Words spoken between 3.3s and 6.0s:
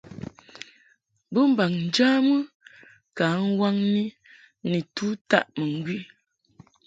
nwaŋni nitu taʼ mɨŋgwi.